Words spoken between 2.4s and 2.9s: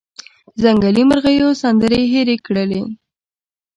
کړلې